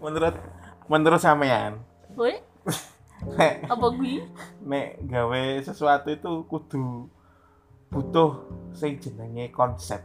[0.00, 0.34] menurut
[0.88, 1.80] menurut sampean
[3.36, 4.24] nek apa gue?
[4.64, 7.06] nek gawe sesuatu itu kudu
[7.92, 10.00] butuh sing jenenge konsep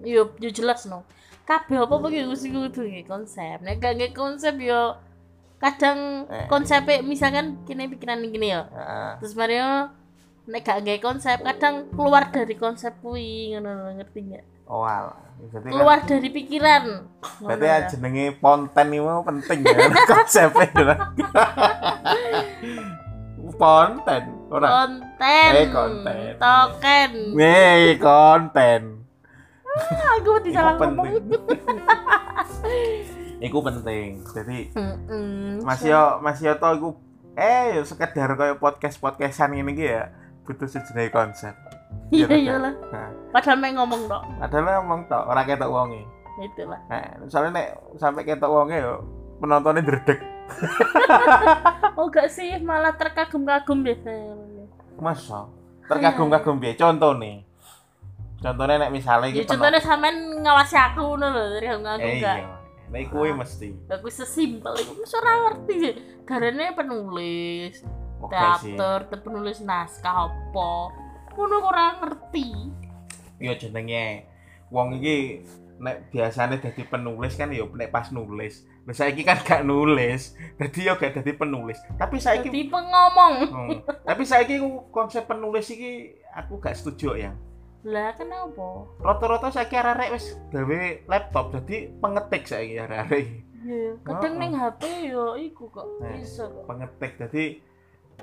[0.00, 1.04] Yo, yo jelas no.
[1.44, 3.60] Kabeh apa apa mesti kudu nge konsep.
[3.60, 4.96] Nek gak nge konsep yo
[5.60, 6.48] kadang Eh.
[6.48, 8.64] konsepnya misalkan kini pikiran gini ya.
[8.64, 9.10] Heeh.
[9.20, 9.92] Terus Mario
[10.48, 14.44] nek gak nge konsep kadang keluar dari konsep kuwi ngono ngerti nggak?
[14.70, 16.82] Oh alah berarti kan Keluar dari pikiran.
[17.40, 20.94] berarti ya jenenge konten itu penting ya konsepnya
[23.56, 25.50] konten ora konten.
[25.52, 26.14] Eh, konten.
[26.36, 27.10] Token.
[27.34, 28.82] Nih konten
[29.70, 31.06] Ah, Aku disalah ngomong.
[31.06, 31.40] penting.
[33.46, 34.18] Iku penting.
[34.26, 35.62] Jadi Mm-mm.
[35.62, 36.90] Mas Yo Mas Yo to iku
[37.32, 40.10] eh yo sekedar kayak podcast-podcastan ini ya
[40.42, 41.54] butuh sejenis konsep.
[42.08, 42.74] Iya Iya, iyalah.
[42.90, 44.22] Nah, Padahal main ngomong dok.
[44.38, 46.02] adalah ngomong tok ora ketok wonge.
[46.40, 46.80] Itulah.
[46.86, 49.02] Nah, soalnya nek sampai ketok wonge yo
[49.38, 50.18] penontonnya dredeg.
[51.94, 54.34] Oh gak sih malah terkagum-kagum deh saya.
[54.96, 55.46] Masa
[55.84, 57.44] terkagum-kagum piye contohnya?
[58.38, 62.36] Contohnya nek misalnya Ya contohnya sampean ngawasi aku ngono lho, terkagum-kagum Eh, gak.
[62.36, 62.48] iya.
[62.88, 63.68] Nek kuwi mesti.
[63.86, 65.94] Aku sesimpel itu ora ngerti sih.
[66.24, 67.84] Garane penulis
[68.28, 70.70] Teater, te- penulis naskah apa.
[71.32, 72.48] Ngono kok ora ngerti.
[73.38, 74.28] Yo jenenge
[74.68, 75.40] wong iki
[75.80, 78.68] nek biasanya dadi penulis kan yo nek pas nulis.
[78.84, 81.80] Lah saiki kan gak nulis, dadi yo gak dadi penulis.
[81.96, 83.34] Tapi saiki Jadi pengomong.
[83.46, 83.68] Hmm.
[84.02, 84.60] Tapi saiki
[84.90, 87.32] konsep penulis iki aku gak setuju ya.
[87.80, 88.84] Lah kenapa?
[88.98, 93.08] Rata-rata saiki arek wis gawe laptop jadi pengetik saiki arek.
[93.60, 96.12] Ya, kadang Oh, ning HP yo iku kok Nah.
[96.12, 96.64] bisa kok.
[96.64, 97.44] Pengetik jadi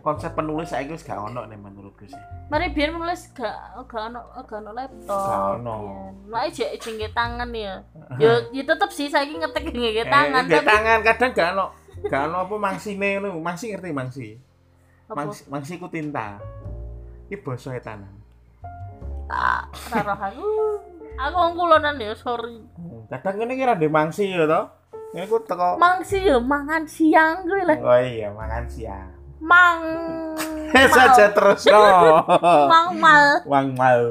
[0.01, 2.21] konsep penulis saiki wis gak ono nih menurutku sih.
[2.49, 5.17] Mari biar menulis gak gak ono gak ono laptop.
[5.17, 5.75] Gak ono.
[6.31, 7.81] Lah aja jengke tangan ya.
[8.21, 9.73] Yo ya tetep sih saiki ngetik
[10.07, 11.65] tangan eh, nggak tapi tangan kadang gak ono.
[12.07, 13.39] Gak ono apa mangsine ngono.
[13.41, 14.27] Mangsi ngerti mangsi.
[15.07, 16.37] Mangsi, mangsi ku tinta.
[17.27, 18.13] Iki basa etanan.
[19.27, 20.49] Ora roh aku.
[21.17, 22.61] Aku wong kulonan ya, sorry.
[22.77, 24.61] Hmm, Kadang ngene iki ra ndek mangsi ya to.
[25.17, 27.77] Ini ku teko Mangsi ya mangan siang kuwi lah.
[27.81, 29.17] Oh iya, makan siang.
[29.37, 29.81] Mang
[30.93, 31.83] Saja terus no.
[32.67, 34.02] Mang mal, Wang mal.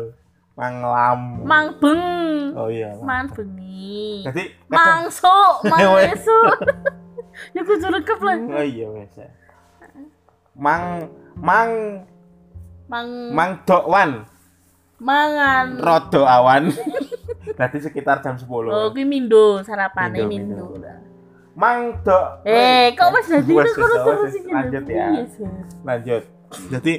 [0.56, 1.20] Wang lam.
[1.44, 2.56] mang beng.
[2.56, 2.96] Oh iya.
[2.96, 4.24] Man bengi.
[4.24, 5.36] Jadi kadang Mangso,
[5.70, 6.08] mang Weh.
[6.08, 6.38] esu.
[7.52, 8.36] Ya kudu rekep lah.
[8.56, 9.12] Oh iya wes.
[10.56, 11.70] Mang mang
[12.88, 14.24] Mang mang dokwan
[14.96, 15.76] mangan.
[15.76, 16.72] rodo awan.
[17.52, 18.48] Berarti sekitar jam 10.
[18.48, 20.64] Oh, kuwi mindo sarapane Mindo, mindo.
[20.72, 20.88] mindo.
[21.56, 22.44] Mang dok.
[22.44, 23.72] Eh, kok wis dadi terus
[24.04, 24.52] terus iki.
[24.52, 25.06] lanjut ya.
[25.08, 25.24] Iya.
[25.88, 26.22] Lanjut.
[26.68, 26.94] Jadi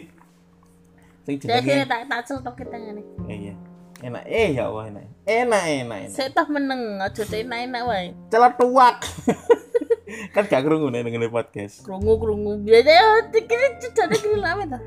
[1.29, 3.05] sing jenenge tak tak celutuk tangane.
[3.29, 3.55] Eh, iya.
[4.01, 4.23] Enak.
[4.25, 5.05] Eh ya Allah enak.
[5.29, 6.13] Enak enak enak.
[6.13, 8.07] Saya toh meneng, aja enak-enak wae.
[8.33, 8.97] Celetuak.
[10.33, 11.85] kan gak krungu nih dengerin podcast.
[11.85, 14.79] Krungu-krungu biasa ya dikira cedane kene lame ta.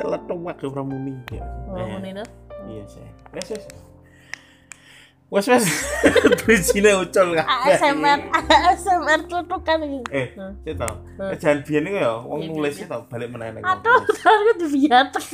[0.00, 1.20] Celetuak ke pramuni.
[1.28, 1.44] Ya.
[1.68, 2.24] Oh, ngene.
[2.72, 3.04] Iya sih.
[3.36, 3.64] Wes wes.
[5.30, 5.62] Wes wes.
[6.42, 7.46] Tulisine ucul kabeh.
[7.46, 10.02] ASMR, ASMR tutukan iki.
[10.10, 10.26] Eh,
[10.66, 11.06] sih tau.
[11.22, 13.62] Eh, Jangan biyen iku ya wong Iya, nulis tau balik meneh ning.
[13.62, 15.26] Aduh, aku dibiatek.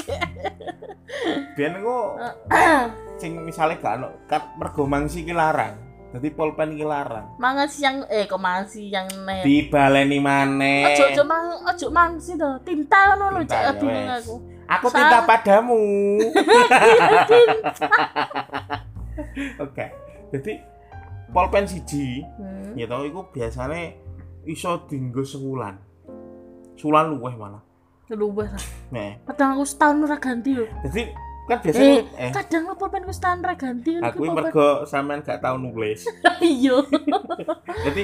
[1.57, 2.21] Biyen iku
[3.25, 5.81] sing misale gak ono kat mergo mangsi iki larang.
[6.13, 7.33] Dadi pulpen iki larang.
[7.41, 9.49] Mangan siang eh kok mangan siang neh.
[9.49, 10.93] Dibaleni maneh.
[10.93, 12.61] Ojo ojo mang ojo mangsi to.
[12.69, 14.35] Tinta ngono lho Tinta, cek bingung aku.
[14.69, 15.81] Aku tinta padamu.
[19.59, 19.87] Oke.
[20.29, 20.53] Jadi
[21.29, 22.73] pulpen siji Hmm.
[22.73, 23.99] ya tau iku biasane
[24.45, 25.75] iso dienggo sewulan.
[26.75, 27.63] Sulan luweh malah.
[28.07, 28.63] Luwih lah.
[28.89, 30.67] Nah, Kadang aku setahun ora ganti lho.
[30.85, 31.11] jadi
[31.47, 35.39] kan biasanya Eh, eh, kadang lo pulpen ku setahun ora ganti aku mergo sampean gak
[35.41, 36.07] tau nulis.
[36.39, 36.79] Iya.
[37.83, 38.03] Jadi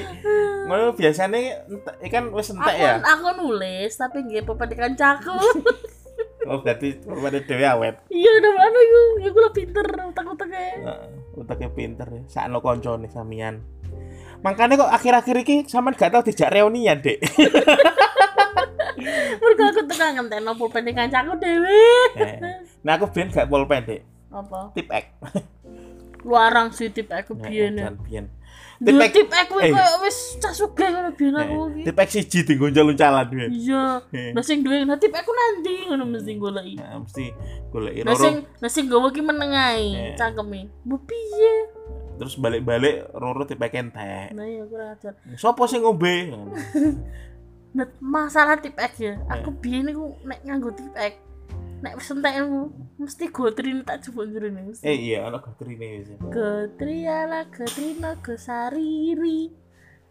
[0.65, 1.63] ngono biasane
[2.01, 2.93] ikan wis entek ya.
[2.99, 5.35] aku nulis tapi nggih pulpen kancaku.
[6.43, 7.95] Oh, berarti pulpen dhewe awet.
[8.09, 9.01] Iya, udah mana iku?
[9.23, 10.63] Iku lo pinter utak-utaknya.
[10.83, 11.07] Heeh,
[11.39, 12.23] uteknya pinter ya.
[12.27, 13.63] Sakno koncone samian.
[14.43, 17.23] Makanya kok akhir-akhir iki sampean gak tau dijak reunian, Dek.
[19.41, 21.83] Mergo aku tekan ngentekno pulpen di kancaku dhewe.
[22.19, 22.39] Eh,
[22.83, 24.01] Nah, aku biyen gak pulpen, Dek.
[24.27, 24.75] Apa?
[24.75, 25.05] Tip X.
[26.23, 27.79] Luarang sih tip aku biyen.
[27.79, 28.23] ya.
[28.83, 28.99] Biyen.
[28.99, 29.71] Tip tip aku eh.
[29.71, 31.81] koyo wis cah sugih ngono biyen aku Eh, iki.
[31.87, 33.49] Tip X siji dienggo luncalan biyen.
[33.53, 33.83] Iya.
[34.11, 34.29] Eh.
[34.35, 36.73] Nah sing duwe nah tip aku nanti ngono mesti goleki.
[36.81, 37.25] Nah, mesti
[37.71, 40.15] golek Nah roro sing nah sing gowo ki menengai Eh.
[40.19, 40.67] cangkeme.
[40.83, 41.55] Bu piye?
[42.13, 44.37] terus balik-balik roro tip X entek.
[44.37, 45.13] Nah ya kurang ajar.
[45.39, 46.29] Sopo sing ngombe?
[47.73, 49.17] Nah, masalah tip X ya.
[49.17, 49.33] Eh.
[49.41, 51.17] Aku biyen iku nek nganggo tip X
[51.83, 52.39] nek wis entek
[52.95, 54.87] mesti gotrin tak jerone mesti.
[54.87, 56.15] Eh iya, ana gatrine wis.
[56.31, 59.51] Getriala getrina gesariri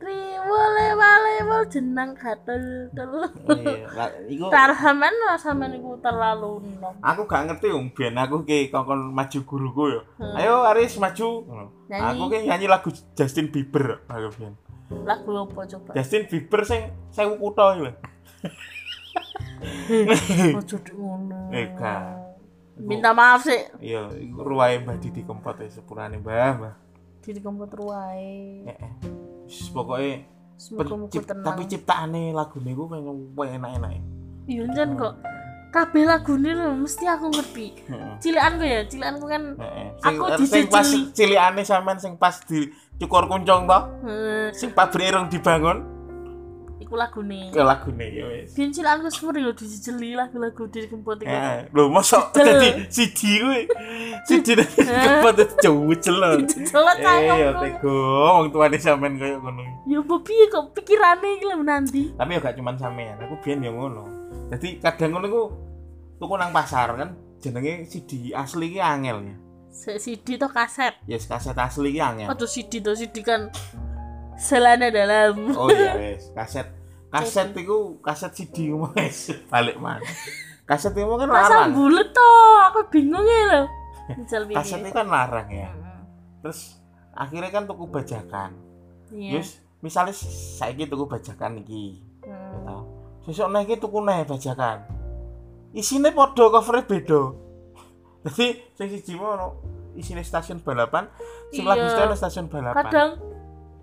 [0.03, 1.33] Riwole wale
[1.71, 3.23] jenang gatel tel.
[3.55, 6.91] iya lah iku Tarhaman sampean iku terlalu nom.
[6.99, 10.35] aku gak ngerti wong ben aku ki kongkon maju guruku yo Hmm.
[10.35, 11.47] ayo Aris maju
[11.87, 14.55] aku ki nyanyi lagu Justin Bieber aku ben
[15.07, 15.91] Lagu apa coba?
[15.95, 17.93] Justin Bieber sing sewu kutha iki lho
[20.59, 21.51] Ojo dik ngono.
[21.51, 22.03] Eh, gak.
[22.83, 23.69] Minta maaf sih.
[23.79, 26.75] iya iku ruwae Mbah Didi Kempot ya sepurane Mbah Mbah
[27.23, 28.67] Di komputer wae.
[28.67, 28.93] eh eh.
[29.45, 30.25] Wis, pokoke
[31.45, 33.91] tapi ciptaane lagune iku pengen enak-enak
[34.49, 35.15] Iya jan kok.
[35.71, 37.67] Kabeh lagune lho mesti aku ngerti.
[37.87, 42.69] heeh Cilikanku ya, cilikanku kan heeh Aku sing pas cilikane sampean sing pas di
[42.99, 45.92] cukur kuncung to eh, sing pabrik rong dibangun
[46.83, 47.51] iku lagune.
[47.55, 51.33] ke lagune ya wis Biyen cilikanku semua lho dijejeli lagu-lagu di komputer iku.
[51.33, 53.61] Eh, lho mosok dadi siji kuwi.
[54.27, 54.75] Siji dadi
[55.07, 56.31] kepot jujel lho.
[56.43, 57.63] Dijelet Eh, ya cangkemku.
[57.63, 57.95] tego
[58.27, 59.63] wong tuane sampean koyo ngono.
[59.87, 62.03] Ya piye kok pikirane iki lho nanti.
[62.15, 64.03] Tapi ya gak cuman sampean, aku biyen ya ngono.
[64.51, 65.43] Dadi kadang ngono ku
[66.21, 67.11] tuku nang pasar kan
[67.43, 69.37] jenenge CD asli ki angel ya.
[69.73, 70.95] CD to kaset.
[71.09, 72.29] Yes, kaset asli ki angel.
[72.29, 73.49] Aduh CD to CD kan
[74.43, 75.55] selana dalam.
[75.55, 76.67] Oh iya wis, kaset
[77.09, 80.03] kaset iku kaset CD wis balik mana.
[80.67, 81.71] Kaset itu kan Masa larang.
[81.75, 82.31] bulet to,
[82.67, 83.67] aku bingung ya
[84.47, 84.55] piye.
[84.55, 85.71] Kaset itu kan larang ya.
[86.43, 86.79] Terus
[87.13, 88.51] akhirnya kan tuku bajakan.
[89.13, 89.39] Iya.
[89.39, 90.15] Yus, misalnya
[90.57, 92.01] saiki tuku bajakan iki.
[92.25, 92.65] Hmm.
[92.65, 92.81] Tau.
[93.23, 94.83] Sesuk nek iki tuku neh bajakan.
[95.73, 97.23] Isine padha cover beda.
[98.23, 99.49] Dadi sing siji mau ono
[99.93, 101.11] isine stasiun balapan,
[101.51, 101.71] sing Iya.
[101.75, 102.85] lagu stasiun stasiun balapan.
[102.87, 103.11] Kadang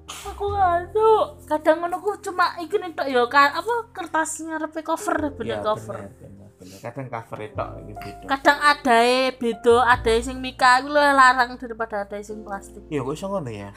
[0.09, 1.25] aku ngantuk.
[1.45, 5.97] Kadang ngono ku cuma iki tok ya apa kertas ngarepe cover bener Iya, cover.
[5.97, 6.77] bener, bener, bener.
[6.81, 7.65] Kadang cover itu
[7.95, 8.25] beda.
[8.27, 12.83] Kadang adae beda, adae sing mika iku luwih larang daripada adae sing plastik.
[12.88, 13.69] Iya, kok iso ngono ya.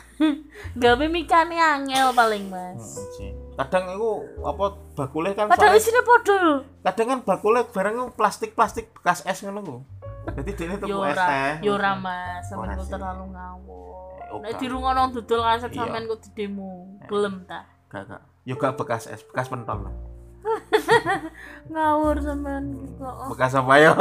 [0.74, 2.80] Gawe mikane angel paling, Mas.
[2.80, 3.30] Heeh sih.
[3.54, 4.10] Kadang iku
[4.42, 6.56] apa bakule kan soalnya- isine padha lho.
[6.82, 9.76] kadang kan bakule barang iku plastik-plastik bekas es ngono ku.
[10.22, 11.66] Dadi dene tuku Yo es teh.
[11.66, 14.11] yo ora Mas, sampeyan terlalu ngawur.
[14.38, 15.84] Eh, Nek dirungono dodol kaset Iya.
[15.84, 16.70] sampeyan kok didemo.
[17.04, 17.68] Gelem ta?
[17.92, 18.22] Gak, gak.
[18.48, 19.94] Yo gak bekas es, bekas pentol lah.
[21.72, 22.64] Ngawur sampeyan
[22.96, 23.14] kok.
[23.36, 23.92] Bekas apa ya?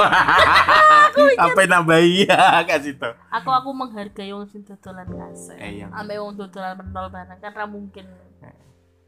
[1.43, 3.13] apa nambahi ya kasih tau.
[3.29, 5.57] Aku aku menghargai wong sing dodolan kaset.
[5.59, 5.87] Eh, iya.
[5.91, 8.05] Ambek wong dodolan pentol barang kan ra mungkin.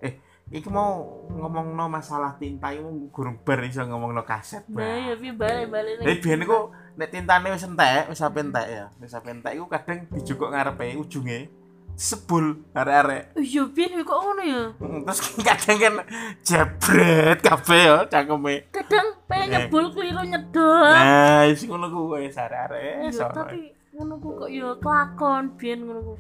[0.04, 0.20] Eh,
[0.52, 4.68] iki mau ngomong no masalah tinta itu gurung bar iso ngomong no kaset.
[4.68, 8.86] Nah, ya piye balik-balik Jadi biyen iku nek tintane wis entek, wis sampe entek ya.
[8.98, 11.50] Wis sampe entek iku kadang dijukuk ngarepe ujunge
[11.94, 13.38] sebul arek-arek.
[13.38, 14.64] Iya, piye kok ngono ya?
[14.82, 15.94] Mm, Terus kadang kan
[16.42, 18.56] jebret kabeh ya cangkeme.
[18.70, 19.50] Kadang pengen Eh.
[19.70, 20.90] nyebul keliru nyedot.
[20.90, 23.14] Nah, wis ngono ku wis arek-arek.
[23.14, 23.60] Iya, tapi
[23.94, 26.14] ngono ku kok ya kelakon biyen ngono ku.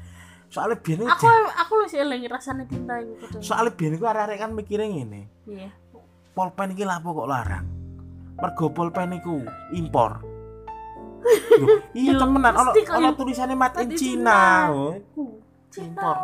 [0.53, 1.25] Soale biyen Aku
[1.57, 5.25] aku wis eling rasane tinta iku soale biyen iku arek-arek kan mikire ngene.
[5.49, 5.73] Iya.
[6.33, 7.65] Pulpen iki lapo kok larang?
[8.37, 9.41] Mergo pulpen iku
[9.73, 10.21] impor.
[11.23, 14.67] Loh, iya temenan ono ono tulisannya made in Cina.
[15.69, 15.79] Cina.
[15.79, 16.17] Impor.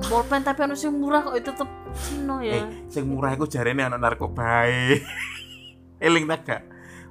[0.00, 2.62] Bolpen tapi anu sing murah kok itu tetep Cina Eh, ya.
[2.86, 4.96] sing murah iku jarene ono narkobae.
[6.06, 6.62] Eling ta gak?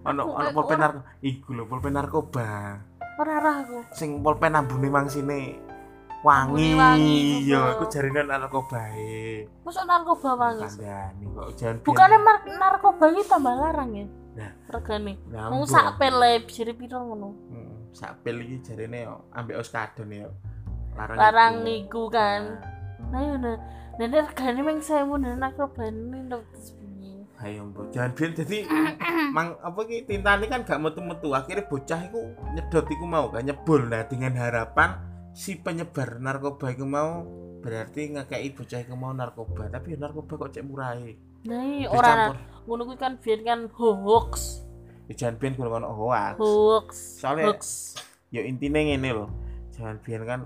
[0.02, 1.00] Ono Aku- ono aku pulpen ora- narko.
[1.22, 2.50] Iku lho pulpen narkoba.
[3.20, 3.78] Ora ora aku.
[3.92, 5.60] Sing pulpen ambune mangsine
[6.20, 6.76] Ambune wangi.
[6.76, 9.46] wangi, Iya, jarene ono narkobae.
[9.62, 10.64] Masuk narkoba wangi.
[10.66, 12.18] Kandhani kok jangan Bukannya
[12.56, 14.06] narkoba iki tambah larang ya?
[14.40, 14.52] Nah.
[14.72, 15.14] Regane.
[15.28, 17.30] Wong sak pele jere piro ngono.
[17.52, 20.32] Hmm, sak pil iki jarene yo ambek oskadon ya.
[20.96, 21.66] Larang, Larang iku.
[21.68, 22.42] niku kan.
[23.12, 23.58] Nah yo nah.
[24.00, 27.28] Nah nek regane meng 1000 nah narkoba ini ndok piye.
[27.40, 28.58] Ayo mbok, jangan biyen dadi
[29.36, 31.36] mang apa ki tintane kan gak metu-metu.
[31.36, 32.20] Akhirnya bocah iku
[32.56, 33.92] nyedot iku mau kan nyebul.
[33.92, 34.96] Nah, dengan harapan
[35.36, 37.28] si penyebar narkoba iku mau
[37.60, 39.68] berarti ngekei bocah iku mau narkoba.
[39.68, 41.29] Tapi narkoba kok cek murahe.
[41.48, 42.36] Nah iya ora Dicampur.
[42.68, 44.32] ngono kuwi kan biyen kan hoax.
[45.08, 46.36] Ya jangan biyen kuwi ono hoax.
[46.38, 46.88] Hoax.
[47.22, 47.62] Soalnya- hoax.
[48.30, 49.26] Ya intine ngene lho.
[49.74, 50.40] Jangan biyen kan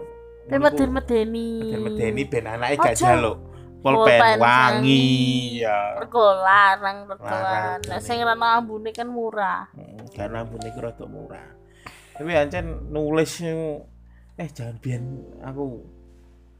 [0.43, 1.47] Tapi medeni-medeni.
[1.79, 3.39] medeni ben anake gak jaluk.
[3.83, 5.99] Pulpen wangi ya.
[5.99, 7.81] Rego larang, rego Larang, larang.
[7.83, 9.67] Nek sing rene ambune kan murah.
[9.75, 11.47] Hmm, karena ampun iku rada murah.
[12.15, 13.43] Tapi ancen nulis
[14.33, 15.03] eh jangan biyen
[15.43, 15.83] aku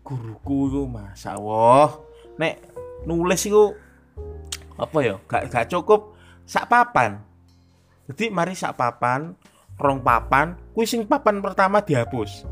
[0.03, 1.95] guruku iku Masya Allah
[2.35, 2.59] nek
[3.07, 3.71] nulis iku
[4.77, 6.13] apa ya gak gak cukup
[6.43, 7.23] sak papan.
[8.03, 9.31] Jadi mari sak papan,
[9.79, 12.43] rong papan, kuwi sing papan pertama dihapus.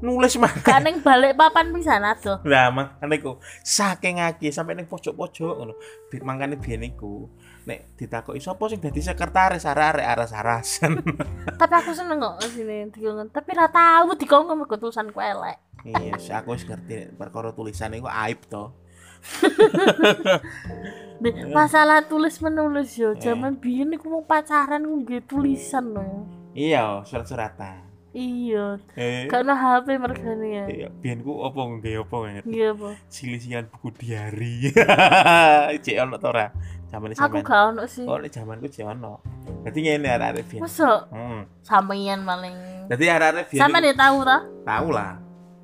[0.00, 2.40] Nulis mah Kaning balik papan pisan adoh.
[2.48, 5.76] Lah makane iku saking akeh sampai ning pojok-pojok ngono.
[6.24, 7.28] Mangkane biyen iku
[7.68, 11.04] nek ditakoki sapa sing dadi sekretaris arek-arek aras-arasan.
[11.60, 13.28] Tapi aku seneng kok sini dikongkon.
[13.28, 15.60] Tapi ra tahu dikongkon mergo tulisanku elek.
[15.84, 18.72] Iya, aku wis ngerti perkara tulisan iku aib to.
[21.20, 27.04] Nih, masalah tulis menulis yo zaman biyen iku mau pacaran ku nggih tulisan loh Iya,
[27.04, 27.86] surat-suratan.
[28.10, 32.48] iya Eh, ono HP mergane ya iya, biyen ku opo nggawe opo ngerti?
[32.50, 34.72] iya apa Silisian buku diari.
[35.78, 36.48] Cek ono to ora?
[36.88, 39.22] Zaman aku gak ono sih Oh, zamanku cek ono.
[39.62, 40.60] Dadi ngene arek-arek biyen.
[40.60, 41.46] masa Hmm.
[41.60, 42.56] sampeyan paling
[42.88, 43.60] Dadi arek-arek biyen.
[43.60, 45.12] sampeyan ya tahu ta tahu lah.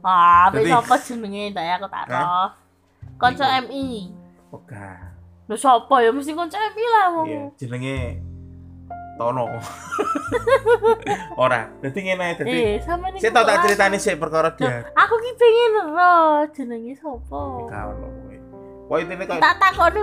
[0.04, 2.46] ah wis apa jenenge ya aku tak roh
[3.16, 4.12] kanca MI
[4.48, 5.12] Oga.
[5.46, 7.98] lho sapa ya mesti kanca MI lah wong Iya, jenenge
[9.16, 9.48] Tono.
[11.36, 14.84] Ora, dadi ngene dadi eh sampeyan Saya tau tak ceritani sih perkara dia.
[14.92, 18.36] aku ki pengen roh jenenge sapa Gak ono kowe.
[18.86, 20.02] Kowe intine koyo tak takoni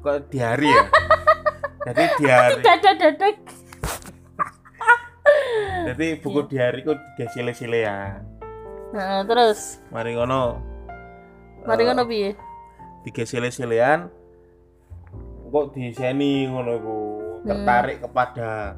[0.00, 0.82] koyo diari ya.
[1.86, 2.52] Jadi diari.
[2.58, 3.36] dadak-dadak
[5.86, 8.16] Jadi buku diari ku digesile-sile ya.
[8.88, 10.64] nah terus Mari ngono.
[11.68, 12.30] Mari eh, ngono piye
[13.04, 14.00] digesile-silean
[15.48, 16.96] kok diseni ngono iku.
[17.40, 18.76] Tertarik kepada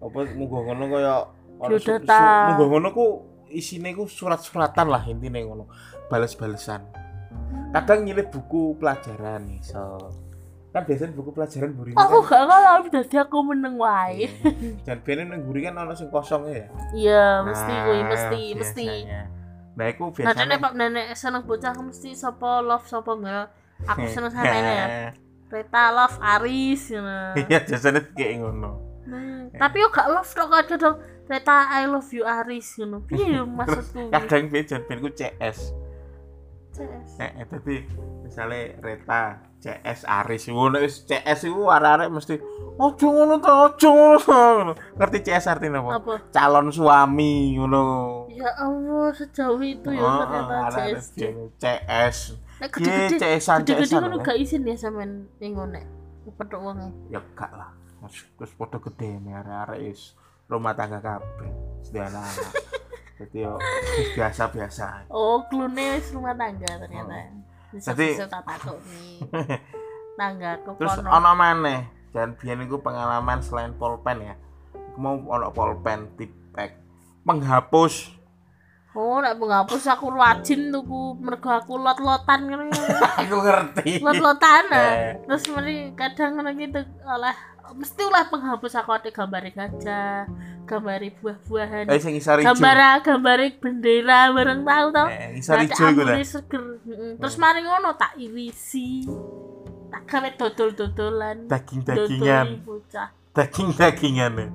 [0.00, 1.14] apa munggo ngono kaya
[1.60, 3.04] munggo ngono ku
[3.52, 5.68] isine ku surat-suratan lah intine ngono.
[6.08, 6.80] Bales-balesan.
[7.72, 10.08] Kadang nyilih buku pelajaran iso.
[10.72, 14.24] Kan biasanya buku pelajaran buri aku gak ngalami dadi aku meneng wae
[14.88, 16.64] Dan biasanya nang buri kan ono sing kosong ya.
[16.96, 19.22] iya mesti kuwi Nah, mesti mesti biasanya.
[19.72, 23.46] Nah, iku Nah, biasanya nenek nenek seneng bocah mesti sapa love sapa enggak.
[23.88, 24.86] Aku seneng sama ya.
[25.52, 27.36] Reta love Aris ngono.
[27.36, 28.70] Iya, biasanya kayak ngono.
[29.02, 30.96] Nah, tapi yo gak love tok kadang dong.
[31.28, 33.04] Reta I love you Aris ngono.
[33.04, 34.08] Piye maksudku?
[34.08, 35.76] Kadang biasanya ben ku CS.
[36.72, 37.10] CS.
[37.20, 37.84] Eh, eh, tapi
[38.24, 42.34] misalnya Reta, CS Aris, ngono wis CS iku arek-arek mesti
[42.82, 44.72] ojo ngono to, ojo ngono ngono.
[44.98, 46.02] Ngerti CS artinya apa?
[46.02, 46.14] Apa?
[46.34, 47.82] Calon suami ngono.
[48.34, 51.14] Ya Allah, sejauh itu ya Oh, ternyata CS.
[51.62, 52.16] CS.
[52.62, 55.82] Piye gede-gede, gede-gede kan gak izin ya sampean ning ngene.
[56.34, 56.90] Petuk wonge.
[57.10, 57.70] Ya gak lah.
[58.10, 60.18] Terus padha gede nih arek-arek wis
[60.50, 61.50] rumah tangga kabeh.
[61.94, 62.50] Anak-anak.
[63.22, 63.54] Jadi yo
[64.18, 65.06] biasa-biasa.
[65.06, 67.30] Oh, klune wis rumah tangga ternyata.
[67.78, 68.18] Jadi-.
[70.18, 74.34] Tanggaku Terus ono maneh dan biyen iku pengalaman selain pulpen ya.
[75.00, 76.76] Mau ono pulpen tipek
[77.24, 78.20] penghapus.
[78.92, 82.68] Oh, nek penghapus aku rajin tuku mergo aku lot-lotan ngono.
[83.24, 84.04] Aku ngerti.
[84.04, 84.68] Lot-lotan.
[84.68, 85.16] Eh.
[85.24, 87.32] Terus mari kadang ngono gitu oleh
[87.72, 90.28] mesti oleh penghapus aku ada gambar gajah,
[90.62, 91.84] gambar buah-buahan.
[91.86, 92.48] Eh sing isar ijo.
[92.48, 95.06] Gambar gambar bendera bareng tahu tau.
[95.06, 96.08] Eh, isar Nanti ijo iku ta.
[96.08, 96.64] ambune seger.
[96.82, 97.12] Mm-mm.
[97.18, 99.04] Terus mari ngono tak irisi.
[99.88, 101.36] Tak gawe dodol-dodolan.
[101.46, 102.64] Daging-dagingan,
[103.30, 104.32] daging-dagingan.
[104.34, 104.48] ya.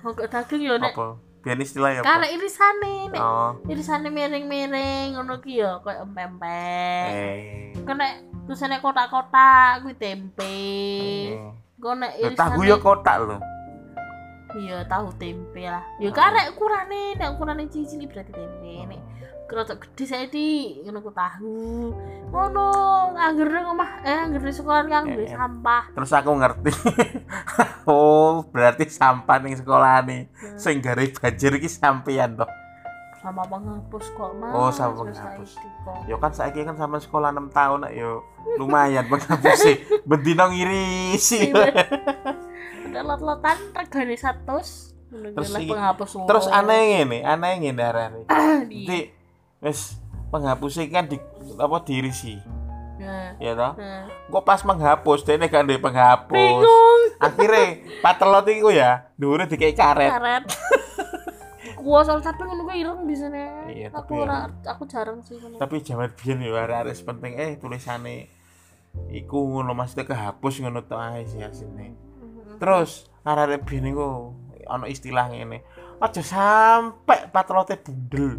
[0.00, 1.16] Oh, kok daging yo nek Apa?
[1.38, 2.08] Biyen istilah ya apa?
[2.18, 3.50] karek irisane nek Oh.
[3.64, 7.08] irisane miring-miring ngono ki ya koyo empek.
[7.08, 7.72] Eh.
[7.84, 8.06] Kena
[8.44, 10.56] tulisane kotak-kotak kuwi tempe.
[11.32, 11.52] eh.
[11.78, 13.36] Kok nek Lah, Tahu ya kotak lho.
[14.50, 15.84] Iya, tahu tempe lah.
[16.00, 16.14] Ya Oh.
[16.14, 18.72] karek ukurane nek ukurane cilik berarti tempe.
[18.88, 19.00] Nek
[19.44, 21.92] kerotok gede saya di ngono ku tahu.
[22.28, 22.66] Ngono,
[23.12, 25.36] angger nang omah eh angger di sekolah yang duwe Eh, eh.
[25.36, 25.82] sampah.
[25.92, 26.72] Terus aku ngerti.
[27.88, 30.28] oh, berarti sampah ning sekolah nih.
[30.28, 30.56] Hmm.
[30.56, 32.48] Sing gare banjir iki sampean toh.
[33.18, 34.52] Sama penghapus kok, Mas.
[34.54, 35.58] Oh, sama penghapus.
[36.06, 38.22] Yo kan saiki kan sama sekolah 6 tahun yo
[38.56, 39.76] lumayan penghapus sih.
[40.08, 41.50] Bendino ngirisi.
[41.50, 41.84] Ada
[42.92, 44.44] lot-lotan regane 100.
[45.08, 45.72] Ngono Terus iki-.
[46.28, 48.20] Terus aneh ngene, aneh ngene arane.
[48.68, 48.98] Di- Jadi
[49.64, 49.96] wis
[50.28, 51.16] penghapus kan di
[51.56, 52.36] apa diirisi.
[52.98, 53.78] Nah, Ya toh?
[53.78, 54.10] nah.
[54.26, 56.34] Kok pas menghapus dene gak ndek penghapus.
[56.34, 57.00] Bingung.
[57.24, 57.64] Akhirnya
[58.02, 60.10] patelot iku ya, dhuwure dikei karet.
[60.10, 60.44] Karet.
[61.78, 63.70] Kuasa tapi ngono kuwi ireng bisane.
[63.70, 65.62] Iya, aku tapi ora aku jarang sih ngono.
[65.62, 68.26] Tapi zaman biyen yo arek-arek penting eh tulisane
[69.14, 71.94] iku ngono maksudnya kehapus ngono tok ae sih asine.
[72.58, 74.34] Terus arek-arek biyen iku
[74.66, 75.62] ana istilah ngene.
[75.98, 78.38] Aja sampe patelote bundel.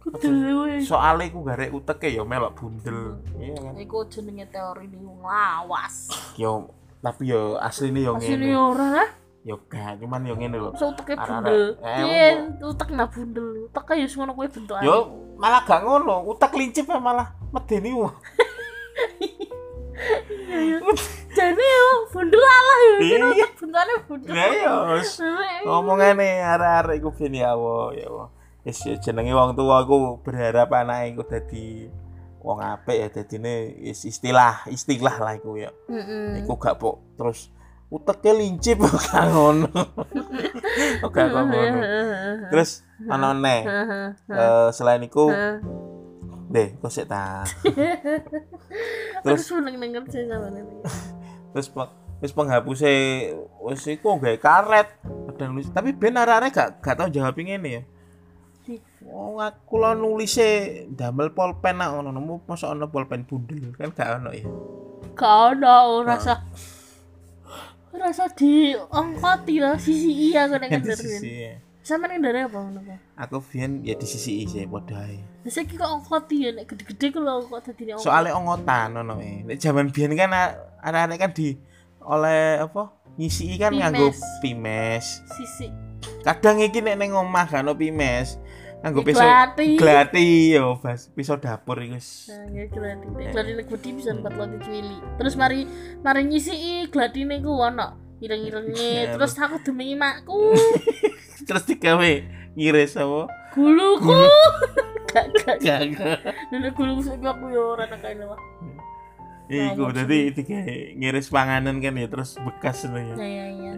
[0.00, 3.20] Kudu Soale iku garek uteke ya melok bundel.
[3.36, 3.72] Iya kan.
[3.76, 6.08] Iku jenenge teori wong lawas.
[6.40, 8.56] Yo tapi yo asline yo Asline ngene.
[8.56, 9.10] ora lah.
[9.40, 10.72] Yo gak cuman yo ngene lho.
[10.72, 11.76] Masa uteke bundel.
[11.80, 12.24] Piye
[12.64, 13.68] utek na bundel.
[13.68, 14.84] Utek ya wis ngono kuwi bentukane.
[14.84, 14.96] Yo
[15.40, 17.96] malah gak ngono, utek lincip ya malah medeni
[21.30, 22.92] Jane yo bundel alah yo.
[22.98, 23.06] Iya.
[23.06, 24.32] Kira utek bentukane bundel.
[24.34, 25.10] Ya yo wis.
[25.62, 28.28] ngomongane arek-arek iku ben ya Allah ya Allah
[28.60, 31.88] wis ya jenenge wong tua aku berharap anake iku dadi
[32.40, 36.44] wong apik ya dadine wis istilah istilah lah iku ya Heeh.
[36.44, 37.48] iku gak pok terus
[37.90, 38.78] uteke lincip
[39.10, 39.66] gak ngono.
[41.02, 41.58] Kok ngono.
[42.54, 43.60] Terus ana neh
[44.28, 45.28] eh, selain iku
[46.50, 47.46] deh kok sik ta.
[49.24, 50.62] terus seneng denger sih sama ini
[51.52, 51.68] Terus
[52.20, 52.92] wis penghapuse
[53.64, 54.88] wis iku gawe karet.
[55.30, 57.82] Kadang nulis tapi ben arek-arek gak gak tau jawab ngene ya.
[59.10, 64.22] Oh, aku lo nulise damel pulpen nak ono nemu masa ono pulpen bundel kan gak
[64.22, 64.46] ono ya.
[65.16, 66.34] gak ada rasa
[67.90, 70.80] rasa di ongkoti lah sisi iya aku nek
[71.80, 75.16] Sama nih dari apa ngono kok Aku biyen ya di sisi sih padha ae.
[75.48, 79.40] Saya kok ongkoti ya nek gede-gede kalau kok tadi ongkot Soale ongotan ono e.
[79.48, 81.56] Nek jaman biyen kan a- arek-arek kan di
[82.04, 82.92] oleh apa?
[83.16, 84.12] Ngisi kan nganggo
[84.44, 85.24] pimes.
[85.36, 85.72] sisi
[86.20, 88.36] Kadang iki nek ning omah kan ono pimes.
[88.80, 89.76] Nganggo pisau Glati.
[89.76, 92.28] glati yo bas pisau dapur iku wis.
[92.28, 93.04] Nah, ya gladi.
[93.08, 94.96] Nek gladi nek gede bisa empat loti cuili.
[95.16, 95.64] Terus mari
[96.00, 99.16] mari ngisi gladi niku ono ireng-irenge.
[99.16, 100.52] Terus aku demi makku.
[101.50, 102.10] Terus digawe
[102.54, 103.26] ngiris apa?
[103.50, 104.14] Guluku.
[105.10, 105.26] Gak
[105.58, 105.82] gak.
[105.98, 106.18] Gak.
[106.54, 108.38] Nek guluku sing aku yo ora nang kene lah.
[109.50, 113.14] Iku Ngawur dadi digawe ngiris panganan kan ya terus bekas ngono ya.
[113.18, 113.72] Ya ya ya.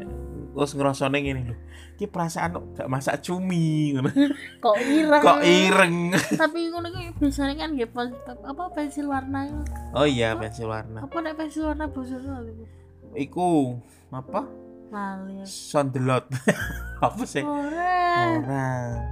[0.53, 1.57] Terus ngerasane ngene lho.
[1.97, 4.13] Ki perasaan gak masak cumi ngono.
[4.69, 5.23] Kok ireng.
[5.25, 5.97] Kok ireng.
[6.45, 9.65] Tapi ngono ki biasanya kan nggih apa pensil warna itu.
[9.97, 11.09] Oh iya pensil warna.
[11.09, 12.69] Apa nek pensil warna lho.
[13.17, 13.81] Iku
[14.13, 14.45] apa?
[14.93, 15.41] Lali.
[15.49, 16.29] Sondelot.
[17.05, 17.41] apa sih?
[17.41, 17.97] Ora.
[18.37, 18.69] Ora.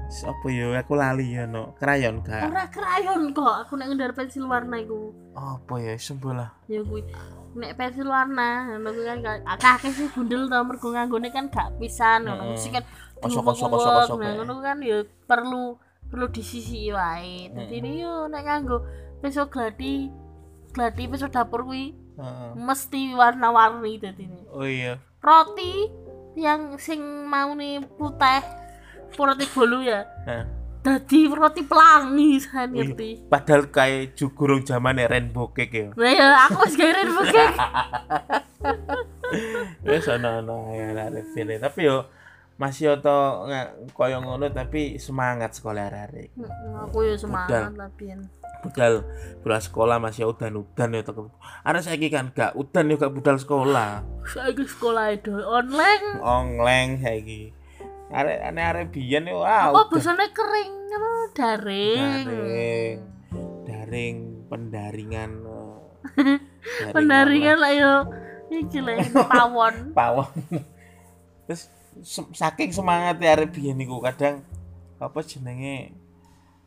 [0.06, 1.72] Apa ya aku lali ya no.
[1.80, 2.52] Krayon gak.
[2.52, 3.64] Ora krayon kok.
[3.64, 5.16] Aku nek ngendar pensil warna iku.
[5.32, 6.52] Apa ya sembola.
[6.68, 7.00] ya kuwi
[7.50, 12.22] nek pensil warna ngono kuwi kan akeh sih bundel to mergo nganggone kan gak pisan
[12.22, 12.84] ngono mesti kan
[13.20, 13.58] Kosok, diuwek-uwek.
[13.58, 14.34] kosok, kosok, kosok, nah ya.
[14.38, 15.64] ngono kan ya perlu
[16.06, 18.86] perlu disisi wae dadi ini yo nek nganggo
[19.18, 20.06] pensil gladi
[20.70, 21.90] gladi pensil dapur kuwi
[22.54, 25.02] mesti warna-warni dadi Oh iya.
[25.20, 25.88] Roti
[26.34, 28.40] yang sing mau nih putih
[29.16, 30.44] roti bolu ya Heeh.
[30.80, 35.88] dadi roti pelangi saya ngerti Padahal kayak jugurung zamane rainbow cake ya.
[35.92, 37.50] nah ya aku wis gawe rene bokeh
[39.84, 41.06] Wes ana-ana ya.
[41.60, 42.08] Tapi yo
[42.60, 45.88] masih oto nggak koyo ngono tapi semangat sekolah.
[45.88, 48.20] Mm, aku ya semangat biyen
[48.60, 49.00] Budal
[49.40, 51.32] budal sekolah masih udan-udan ya tetep.
[51.64, 54.04] Arek saiki kan gak udan yo gak budal sekolah.
[54.28, 57.56] saiki sekolah itu online Ongleng saiki.
[58.12, 59.96] Arek ane arek biyen yo ah oh udah.
[59.96, 62.98] biasanya kering apa daring daring
[63.64, 64.16] daring
[64.52, 65.80] pendaringan eh,
[66.84, 67.94] daring pendaringan lah yo
[68.50, 68.98] iki lah
[69.32, 70.28] pawon pawon
[71.46, 71.70] terus
[72.06, 74.44] saking semangat ya arek biyen niku kadang
[75.00, 75.96] apa jenenge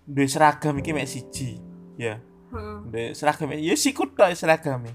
[0.08, 1.62] duwe seragam iki mek siji
[1.96, 2.20] ya.
[2.54, 2.78] Heeh.
[2.90, 4.94] duwe seragam ya sikut tok seragame.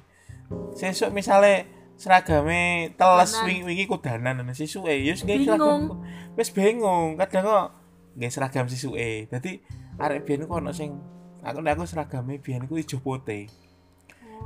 [0.74, 3.46] Sesuk misale seragame teles Kudanan.
[3.46, 5.98] wingi wingi kudanan ana sisuke ya wis seragam
[6.38, 7.18] wis bingung.
[7.18, 7.66] Kadang kok
[8.14, 9.27] nggih seragam sisuke.
[9.27, 9.59] Dadi
[9.98, 10.94] arek biyen kok ana sing
[11.42, 13.46] aku nek aku seragame biyen iku ijo putih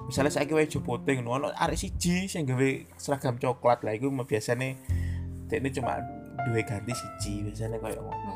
[0.09, 4.09] misalnya saya kira ijo putih ngono ono arek siji sing gawe seragam coklat lah iku
[4.09, 4.27] mah
[5.53, 6.01] dekne cuma
[6.43, 8.33] duwe ganti siji biasane koyo ngono.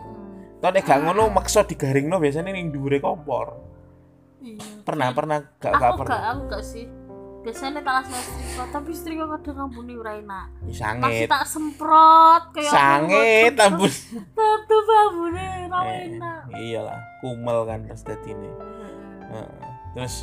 [0.57, 3.57] Toh nek gak ngono maksa digaringno biasane ning dhuwure kompor.
[4.39, 6.21] iya Pernah pernah gak gak pernah.
[6.31, 6.85] aku gak sih
[7.41, 11.31] biasanya tak langsung setrika tapi setrika kadang ngambuni ora enak Sangit.
[11.31, 13.87] tak semprot kayak Sangit ampun.
[14.35, 18.51] tutup ngambuni ora Eh, enak iyalah, kumel kan terus dadine.
[18.51, 18.91] Heeh.
[19.31, 19.71] Heeh.
[19.95, 20.15] Terus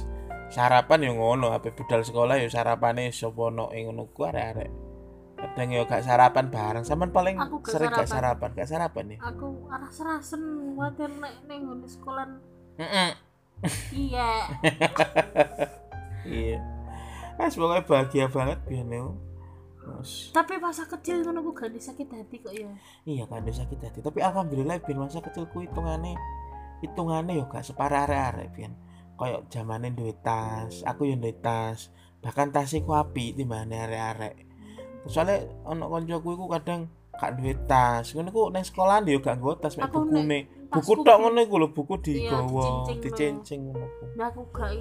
[0.49, 4.71] sarapan yo ngono, ape budal sekolah yo sarapane sapa ono ing ngono ku arek-arek.
[5.43, 8.15] Kadang yo gak sarapan bareng, sampean paling Aku gak sering gak sarapan.
[8.15, 9.17] sarapan, gak sarapan ya.
[9.19, 10.43] aku arah serasen
[10.79, 12.27] wajar nek ning ngene sekolah.
[13.91, 14.31] Iya.
[16.23, 16.55] Iya.
[17.35, 19.19] Ah, pokoknya bahagia banget yo.
[19.83, 22.71] Terus tapi masa kecil ngono ku gak sakit hati kok ya.
[23.03, 23.99] Iya kan dia sakit hati.
[23.99, 26.15] Tapi alhamdulillah biar masa kecilku hitungane
[26.79, 28.73] hitungane yo gak separah arek-arek biyen.
[29.19, 31.91] Koyo zamane duwe tas aku yo duwe tas.
[32.23, 34.52] Bahkan tas iku api timbane arek-arek
[35.07, 38.11] soalnya ono koncoku iku kadang gak duwe tas.
[38.15, 40.39] Ngono ku nang sekolahan yo gak nggo tas mek bukune
[40.73, 42.03] buku tok ngono iku lho buku Iya,
[42.41, 44.71] digawa ngono ku nah aku gak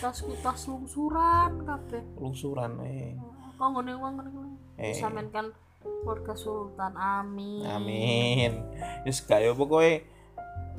[0.00, 2.02] tasku tas lungsuran kabeh.
[2.16, 3.12] Lungsuran eh.
[3.60, 4.30] Kok ngene wong ngene
[4.80, 4.96] Eh.
[4.96, 5.46] sampean kan
[5.80, 7.64] keluarga sultan amin.
[7.68, 8.52] Amin.
[9.04, 10.04] Wis gak yo pokoke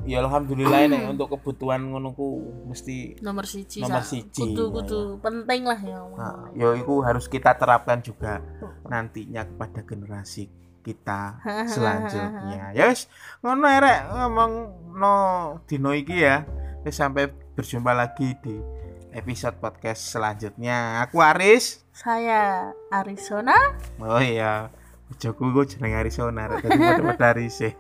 [0.02, 5.62] ya alhamdulillah nek untuk kebutuhan ngono ku mesti nomor siji Nomor siji, kudu kudu penting
[5.68, 8.42] lah ya Nah, yo itu harus kita terapkan juga
[8.90, 10.50] nantinya kepada generasi
[10.82, 11.38] kita
[11.70, 12.74] selanjutnya.
[12.74, 13.06] Ya wis,
[13.46, 14.52] ngono erek ngomong
[14.98, 15.16] no
[15.70, 16.44] dino iki ya.
[16.82, 18.58] Wis sampai berjumpa lagi di
[19.14, 21.06] episode podcast selanjutnya.
[21.06, 21.86] Aku Aris.
[21.94, 23.54] Saya Arizona.
[24.02, 24.74] Oh iya.
[25.20, 27.74] Joku gue jeneng Arizona, tadi pada Aris sih.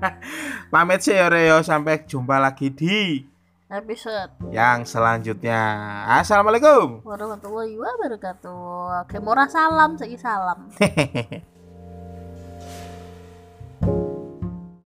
[0.72, 3.24] Pamit sih Reo, sampai jumpa lagi di
[3.70, 5.62] Episode yang selanjutnya.
[6.18, 7.06] Assalamualaikum.
[7.06, 9.06] warahmatullahi wabarakatuh.
[9.06, 10.66] Oke, murah salam, saiki salam.